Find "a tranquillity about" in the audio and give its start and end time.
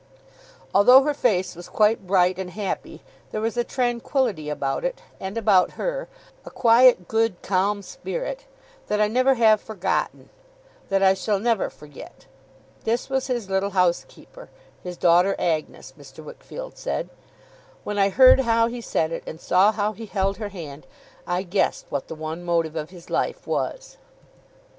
3.55-4.83